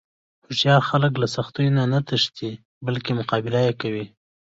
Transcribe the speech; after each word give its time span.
هوښیار 0.45 0.81
خلک 0.89 1.13
له 1.21 1.27
سختیو 1.35 1.75
نه 1.93 1.99
تښتي 2.07 2.49
نه، 2.53 2.59
بلکې 2.85 3.11
مقابله 3.19 3.59
یې 3.67 3.73
کوي. 3.81 4.05